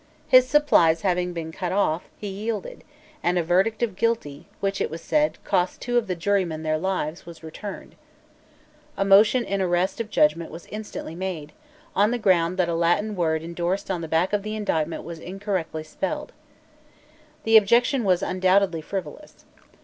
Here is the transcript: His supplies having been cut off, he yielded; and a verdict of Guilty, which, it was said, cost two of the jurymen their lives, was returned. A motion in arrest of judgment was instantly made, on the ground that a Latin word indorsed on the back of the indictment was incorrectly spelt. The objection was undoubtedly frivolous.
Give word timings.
His 0.27 0.47
supplies 0.49 1.01
having 1.03 1.31
been 1.31 1.51
cut 1.51 1.71
off, 1.71 2.01
he 2.17 2.27
yielded; 2.27 2.83
and 3.21 3.37
a 3.37 3.43
verdict 3.43 3.83
of 3.83 3.95
Guilty, 3.95 4.47
which, 4.59 4.81
it 4.81 4.89
was 4.89 4.99
said, 5.03 5.37
cost 5.43 5.79
two 5.79 5.95
of 5.95 6.07
the 6.07 6.15
jurymen 6.15 6.63
their 6.63 6.79
lives, 6.79 7.27
was 7.27 7.43
returned. 7.43 7.93
A 8.97 9.05
motion 9.05 9.45
in 9.45 9.61
arrest 9.61 10.01
of 10.01 10.09
judgment 10.09 10.49
was 10.49 10.65
instantly 10.71 11.13
made, 11.13 11.51
on 11.95 12.09
the 12.09 12.17
ground 12.17 12.57
that 12.57 12.67
a 12.67 12.73
Latin 12.73 13.15
word 13.15 13.43
indorsed 13.43 13.91
on 13.91 14.01
the 14.01 14.07
back 14.07 14.33
of 14.33 14.41
the 14.41 14.55
indictment 14.55 15.03
was 15.03 15.19
incorrectly 15.19 15.83
spelt. 15.83 16.31
The 17.43 17.55
objection 17.55 18.03
was 18.03 18.23
undoubtedly 18.23 18.81
frivolous. 18.81 19.45